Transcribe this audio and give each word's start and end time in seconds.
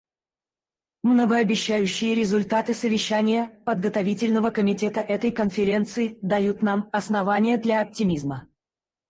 Многообещающие 1.03 2.15
результаты 2.15 2.73
совещания 2.73 3.61
Подготовительного 3.67 4.49
комитета 4.49 4.99
этой 4.99 5.31
Конференции 5.31 6.17
дают 6.23 6.63
нам 6.63 6.89
основания 6.91 7.59
для 7.59 7.81
оптимизма. 7.81 8.47